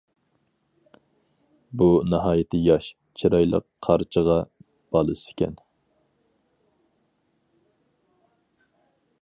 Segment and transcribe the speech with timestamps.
[1.81, 2.87] بۇ ناھايىتى ياش،
[3.23, 4.39] چىرايلىق قارچىغا
[4.97, 5.61] بالىسىكەن.